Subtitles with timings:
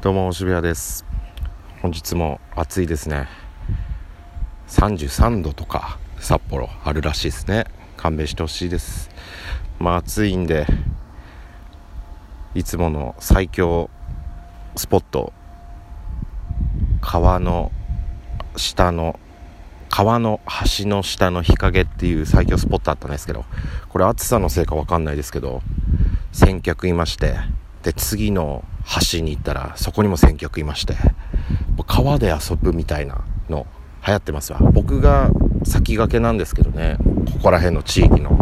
[0.00, 1.04] どうも渋谷です。
[1.82, 3.26] 本日も暑いですね。
[4.68, 7.64] 33度とか札幌あるらしいですね。
[7.96, 9.10] 勘弁してほしいです。
[9.80, 10.68] まあ暑いんで
[12.54, 13.90] いつもの最強
[14.76, 15.32] スポット。
[17.00, 17.72] 川の
[18.56, 19.18] 下の
[19.90, 20.40] 川の
[20.78, 23.44] 橋の下の日陰っていう最強スポットあったんですけど
[23.88, 25.60] これ暑さのせいか分かんないですけど
[26.30, 27.34] 先客いまして
[27.88, 28.64] で次の
[29.10, 30.94] 橋に行ったらそこにも先客いまして
[31.86, 33.66] 川で遊ぶみたいなの
[34.06, 34.58] 流行ってますわ。
[34.58, 35.30] 僕が
[35.64, 36.98] 先駆けなんですけどね
[37.32, 38.38] ここら辺の地域の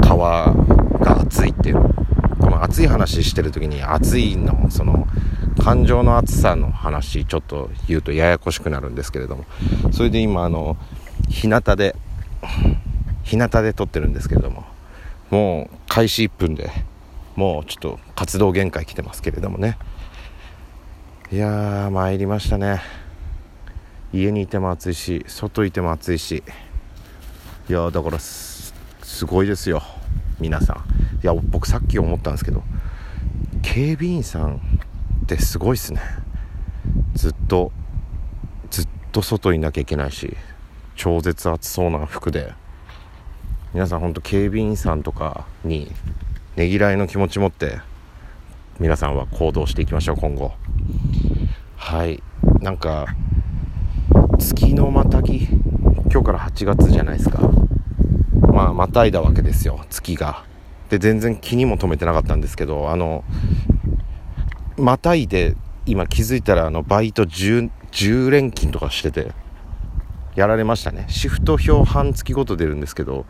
[0.00, 1.82] 川が熱いっていう。
[2.38, 5.08] この熱い話してる時に熱いのその
[5.64, 9.44] 感情の熱さの話ちょっと言うとややこしくなるんですけれども
[9.90, 10.76] それで今あの
[11.28, 11.96] 日向で
[13.24, 14.64] 日向で撮ってるんですけれども
[15.30, 16.70] もう開始1分で
[17.36, 19.78] もうちょっと活動限界来てますけれどもね。
[21.30, 22.80] いやー参りましたね。
[24.12, 26.42] 家にいても暑いし外いても暑いし。
[27.68, 28.72] いやだからす
[29.26, 29.82] ごいですよ。
[30.40, 30.76] 皆さん。
[31.22, 32.62] いや僕さっき思ったんですけど
[33.62, 34.56] 警備員さん
[35.24, 36.00] ってすごいっすね。
[37.14, 37.70] ずっと
[38.70, 40.36] ずっと外いなきゃいけないし
[40.94, 42.54] 超絶暑そうな服で。
[43.74, 45.92] 皆さん本当警備員さんとかに
[46.56, 47.80] ねぎらいの気持ち持って
[48.80, 50.52] 皆さんは行動していきましょう今後。
[51.76, 52.22] はい。
[52.62, 53.14] なんか
[54.38, 55.46] 月のまたぎ
[56.10, 57.50] 今日から8月じゃないですか。
[58.54, 60.44] まあまたいだわけですよ月が。
[60.88, 63.22] で全然気にも留めてなかったんですけどあの
[64.78, 65.54] またいで
[65.84, 69.32] 今気づいたらあのバイト 10, 10連勤とかしてて
[70.36, 71.04] やられましたね。
[71.10, 73.26] シフト表半月ごと出るんですけど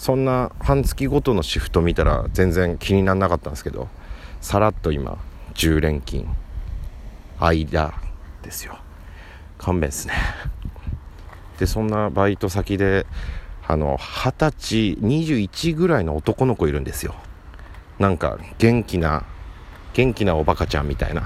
[0.00, 3.88] そんな半月ごとのシフト見たら全然気にならなかったんですけど
[4.40, 5.18] さらっと今
[5.52, 6.26] 10連勤。
[7.38, 7.92] 間
[8.42, 8.78] ですよ。
[9.58, 10.14] 勘弁ですね。
[11.58, 13.04] でそんなバイト先で
[13.68, 17.14] あの二十歳21ぐらいの男の子いるんですよ。
[17.98, 19.26] なんか元気な
[19.92, 21.24] 元気なおバカちゃんみたいな。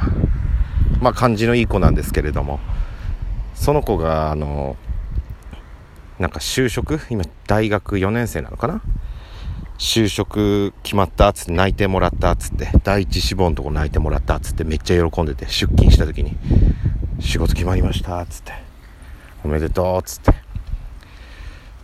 [1.00, 2.58] まあ感じのいい子なんですけれども。
[3.54, 4.76] その子があの
[6.18, 7.00] なんか就職？
[7.10, 8.82] 今大学4年生なのかな？
[9.78, 16.36] 就職決まったっつって泣いてもらったっつって第一志望のとこ泣いてもらったっつってめっちゃ喜んでて出勤した時に
[17.18, 18.52] 仕事決まりましたっつって
[19.44, 20.34] おめでとうっつって。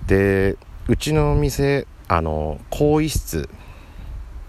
[0.06, 0.56] で
[0.88, 3.48] うちの店あの更衣室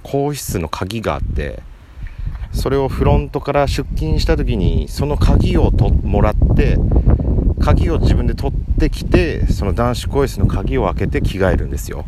[0.03, 1.61] 更衣室の鍵があって
[2.51, 6.77] それをフロントから出勤した時にその鍵をともらって
[7.61, 12.05] 鍵を自分で取ってきてその男子更衣室の鍵を開けて着替えるんですよ。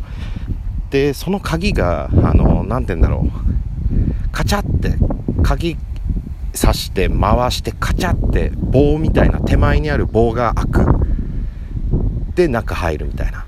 [0.90, 3.30] でその鍵が何て言うんだろう。
[4.32, 4.96] カチャって
[5.42, 5.76] 鍵
[6.52, 10.86] 刺して回してカチャって棒みたいな手前にある棒が開く。
[12.34, 13.44] で中入るみたいな。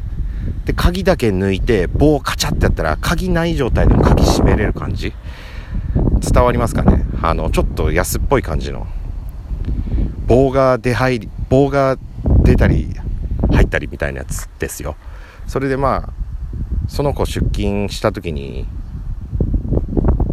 [0.64, 5.12] で鍵だけ抜いて棒カチャってやったら鍵ない状態でも鍵閉めれる感じ。
[6.20, 7.04] 伝わりますかね？
[7.22, 8.86] あのちょっと安っぽい感じの。
[10.26, 11.96] 棒が出入り棒が
[12.42, 12.88] 出たり
[13.52, 14.96] 入ったりみたいなやつですよ。
[15.46, 16.12] それでまあ
[16.88, 18.66] その子出勤した時に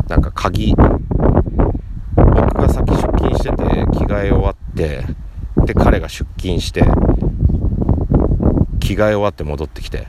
[0.07, 3.55] なんか鍵僕が先出勤してて
[3.91, 5.03] 着替え終わって
[5.65, 6.81] で彼が出勤して
[8.79, 10.07] 着替え終わって戻ってきて。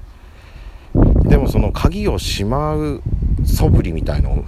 [1.25, 3.03] でもその鍵をしまう
[3.45, 4.45] 素振りみたいの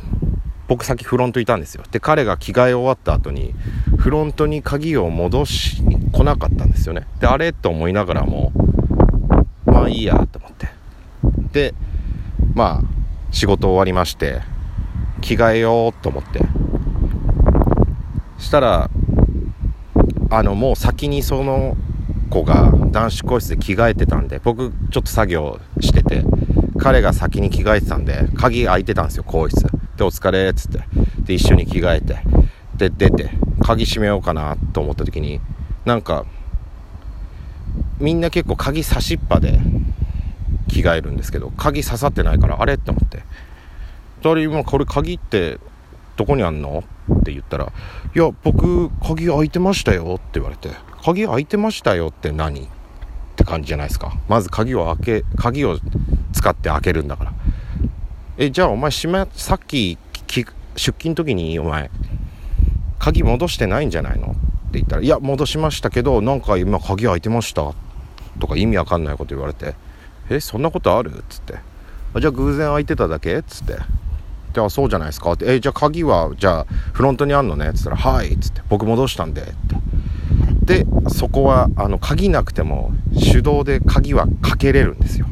[0.69, 1.83] 僕先フロントいたんですよ。
[1.91, 3.55] で彼が着替え終わった後に
[3.99, 7.07] フロントに鍵を戻しに来なかったんですよね。
[7.21, 8.53] であれと思いながらも
[9.65, 10.69] まあいいやと思って。
[11.53, 11.75] で
[12.55, 12.83] まあ
[13.33, 14.41] 仕事終わりまして
[15.21, 16.41] 着替えようと思って。
[18.39, 18.91] したら
[20.31, 21.77] あのもう先にその
[22.31, 26.25] 子が男子更衣室で着替えてたんで僕ちょっと作業してて
[26.79, 29.67] 彼が先に着替えてたんで鍵開いてたんですよ更衣室。
[29.97, 30.81] でお疲れっつって。
[31.23, 32.19] で一緒に着替えて。
[32.77, 33.46] で出て。
[33.67, 35.41] 鍵閉めようかなと思った時に
[35.85, 36.25] なんか
[37.99, 39.59] みんな結構鍵差しっぱで
[40.69, 43.25] 着替えるんですけど鍵刺さってないからあれって思って。
[44.23, 45.59] 2人これ鍵って
[46.17, 46.83] どこにあんの？
[47.13, 47.73] って言ったら
[48.15, 50.71] 「いや僕鍵開いてましたよ」って言われて
[51.05, 52.69] 「鍵開いてましたよって何?」っ
[53.37, 54.13] て感じじゃないですか。
[54.29, 55.79] まず鍵を開け鍵を
[56.33, 57.33] 使って開けるんだから。
[58.39, 60.45] えじゃあお前閉めさっき出
[60.77, 61.91] 勤の時にお前
[63.07, 64.27] 鍵戻してないんじゃないの？
[64.27, 64.37] って
[64.73, 67.73] 言ったら「いや戻しましたけどなんか今鍵開いてました」
[68.41, 69.77] とか意味わかんないこと言われて
[70.29, 71.55] 「えそんなことある?」っつって
[72.19, 73.77] 「じゃあ偶然開いてただけ?」っつって。
[74.55, 75.33] であそうじゃないですか？
[75.33, 75.45] って。
[75.55, 77.69] えじゃあ鍵はじゃあフロントにあんのね？
[77.69, 78.33] っつったらはい！
[78.33, 78.63] っつって。
[78.71, 79.43] 僕戻したんで。
[79.43, 79.45] っ
[80.67, 80.83] て。
[80.83, 82.91] でそこはあの鍵なくても
[83.33, 85.27] 手動で鍵はかけれるんですよ。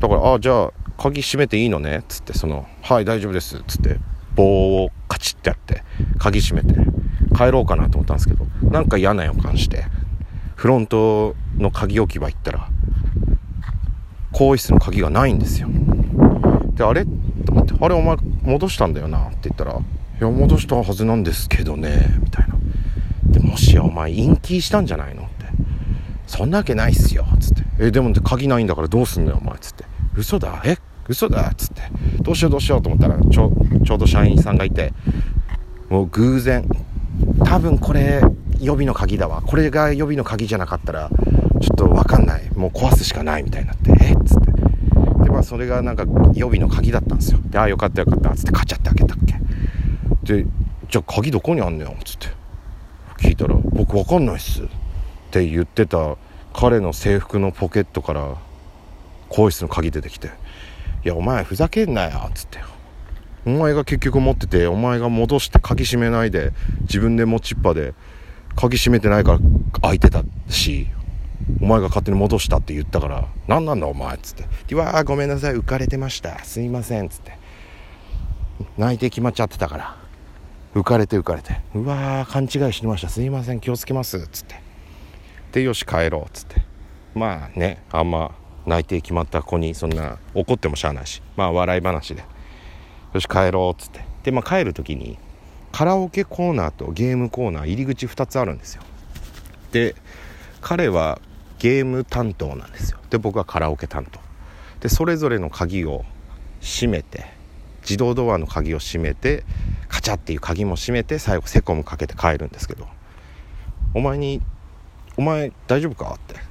[0.00, 0.70] だからあじゃあ
[1.00, 1.98] 鍵閉めていいのね？
[1.98, 2.36] っつって。
[2.36, 3.56] そのはい大丈夫です。
[3.56, 4.00] っつって。
[4.38, 5.82] 棒をカチッてやって
[6.18, 6.78] 鍵閉めて
[7.36, 9.84] 帰ろうかなと思ったんですけどなんか嫌な予感して
[10.54, 12.68] フロントの鍵置き場行ったら
[14.32, 15.68] 更衣室の鍵がないんですよ。
[16.74, 17.04] であれ？
[17.04, 19.76] と思って「あれお前戻したんだよな」って言ったら「い
[20.20, 22.54] や戻したはずなんですけどね」みたいな。
[23.32, 25.22] でもしやお前陰気したんじゃないの？
[25.22, 25.46] って。
[26.26, 30.62] そんなわけないっすよつって「えでも鍵ないんだからどうすんのよお前」つって「嘘だ。
[30.64, 30.76] え？
[31.08, 31.82] 嘘だ」っつって
[32.22, 33.52] 「どうしようどうしよう」と思ったらちょ
[33.84, 34.92] ちょうど社員さんがいて
[35.88, 36.68] もう偶然
[37.44, 38.20] 多分これ
[38.60, 39.42] 予備の鍵だわ。
[39.42, 41.10] これが予備の鍵じゃなかったら
[41.60, 42.42] ちょっと分かんない。
[42.56, 44.52] もう壊すしかないみたいになってえっつって。
[45.24, 47.38] でまあそれがなんか予備の鍵だったんですよ。
[47.44, 49.34] でああよかったよかったっつってカチャって開けたっけ。
[50.24, 50.46] で
[50.90, 52.26] じゃあ鍵どこにあんのよっつって。
[53.18, 54.66] 聞いたら「僕分かんないっす」っ
[55.30, 56.16] て言ってた
[56.52, 58.34] 彼の制服のポケットから
[59.28, 60.30] 更衣室の鍵出てきて
[61.04, 62.58] 「いやお前ふざけんなよ」っつって。
[63.46, 66.52] お前が結局持っててお前が戻して鍵閉めないで
[66.82, 67.94] 自分で持ちっぱで
[68.56, 69.38] 鍵閉めてないから
[69.80, 70.88] 開いてたし
[71.62, 75.54] お前が勝手に戻したって言ったから何なんだお前っつって「うわーごめんなさい。
[75.54, 76.44] 浮かれてました。
[76.44, 77.38] すいません」っつって。
[78.76, 79.96] 内定決まっちゃってたから。
[80.74, 83.08] 浮かれて浮かれて「うわー勘違いしてました。
[83.08, 83.60] すいません。
[83.60, 84.60] 気をつけます」っつって。
[85.52, 86.60] でよし帰ろうっつって。
[87.14, 88.32] まあねあんま
[88.68, 92.24] 内定決まった子にそんな怒ってもしゃあないしまあ笑い話で。
[93.14, 94.04] よし帰ろうっつって。
[94.22, 95.18] でまあ帰る時に
[95.72, 98.82] カラオケコーナーとゲームコーナー入り口2つあるんですよ。
[99.72, 99.94] で
[100.60, 101.20] 彼は
[101.58, 102.98] ゲーム担当なんですよ。
[103.10, 104.20] で僕はカラオケ担当。
[104.80, 106.04] でそれぞれの鍵を
[106.60, 107.26] 閉めて
[107.82, 109.44] 自動ドアの鍵を閉めて
[109.88, 112.86] カチャっていう鍵も閉めて最後セコムかけて帰るんですけど。
[113.94, 114.42] お前に
[115.16, 116.34] 「お前大丈夫か?」って「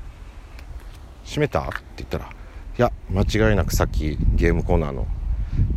[1.28, 2.26] 閉めた?」って言ったら
[2.78, 5.08] 「いや間違いなくさっきゲームコーナーの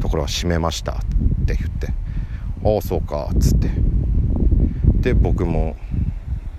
[0.00, 0.96] ところは閉めました」っ
[1.46, 1.88] て言って
[2.64, 3.70] 「ああそうか」っつって
[5.00, 5.76] で僕も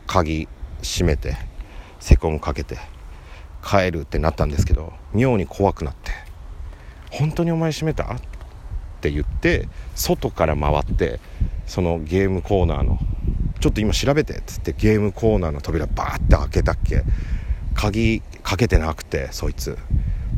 [0.07, 0.47] 鍵
[0.81, 1.37] 閉めて
[1.99, 2.77] セコムかけて
[3.63, 6.11] 帰るってなったんですけど妙に怖くなって
[7.11, 8.17] 「本当にお前閉めた?」っ
[9.01, 11.19] て言って外から回って
[11.65, 12.99] そのゲームコーナーの
[13.61, 17.03] 「ちょっと今調べて」っつってゲームコーナーの扉バーって開けたっけ？
[17.73, 19.77] 鍵かけてなくてそいつ。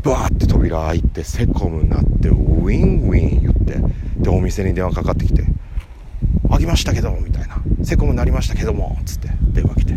[0.04, 3.82] バーって扉開いてセコムになってウィンウィン言って。
[4.18, 5.44] でお店に電話かかってきて
[6.50, 9.94] 「開きましたけど」みたいな「セコムなりましたけども」っつって電話来て。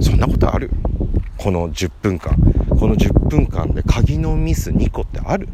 [0.00, 0.70] そんなことある？
[1.36, 2.36] この10分間。
[2.78, 5.48] この10分間で鍵のミス2個ってある？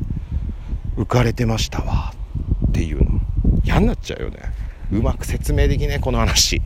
[0.97, 2.15] 浮かれてましたわ。
[2.69, 3.21] っていうの。
[3.65, 4.39] 嫌になっちゃうよね。
[4.93, 6.63] うまく説明できねえこの話。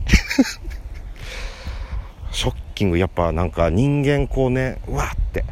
[2.31, 5.45] ショッキングやっぱなんか人間こうねうわって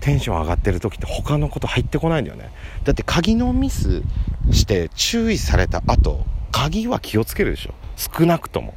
[0.00, 2.50] テンション上がってる時って他のこと入ってこないんだよね。
[2.84, 4.02] だって鍵のミス
[4.50, 7.74] して注意された後鍵は気をつけるでしょ。
[7.96, 8.74] 少なくとも。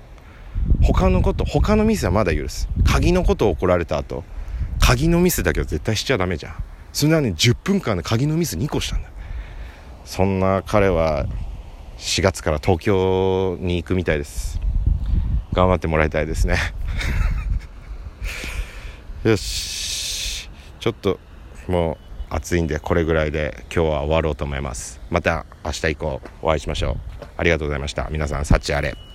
[0.81, 2.67] 他のこと他のミスはまだ許す。
[2.85, 4.23] 鍵のことを怒られた後
[4.79, 6.55] 鍵のミスだけは絶対しちゃダメじゃん。
[6.91, 9.09] それなに10分間で鍵のミス2個したんだ。
[10.03, 11.25] そんな彼は
[11.97, 14.59] 4月から東京に行くみたいです。
[15.53, 16.57] 頑張ってもらいたいですね。
[19.24, 20.50] よし。
[20.80, 21.18] ちょっと
[21.68, 21.98] も
[22.30, 25.00] う暑いんでこれぐらいで今日は終わろうと思います。
[25.10, 27.25] また明日以降お会いしましょう。
[27.38, 28.10] ありがとうございました。
[28.12, 29.12] 皆さん幸あれ。